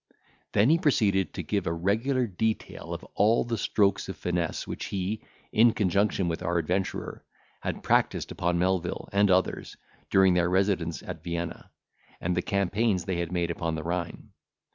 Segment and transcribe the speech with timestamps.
[0.53, 4.85] Then he proceeded to give a regular detail of all the strokes of finesse which
[4.85, 7.23] he, in conjunction with our adventurer,
[7.59, 9.77] had practised upon Melvil and others,
[10.09, 11.69] during their residence at Vienna,
[12.19, 14.31] and the campaigns they had made upon the Rhine.